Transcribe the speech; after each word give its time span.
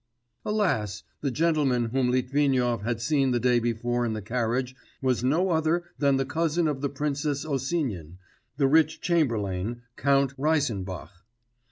Alas! 0.43 1.03
the 1.21 1.29
gentleman 1.29 1.85
whom 1.89 2.09
Litvinov 2.09 2.81
had 2.81 2.99
seen 2.99 3.29
the 3.29 3.39
day 3.39 3.59
before 3.59 4.03
in 4.03 4.13
the 4.13 4.21
carriage 4.23 4.73
was 4.99 5.23
no 5.23 5.51
other 5.51 5.83
than 5.99 6.17
the 6.17 6.25
cousin 6.25 6.67
of 6.67 6.81
the 6.81 6.89
Princess 6.89 7.45
Osinin, 7.45 8.17
the 8.57 8.65
rich 8.67 8.99
chamberlain, 8.99 9.83
Count 9.97 10.33
Reisenbach. 10.39 11.11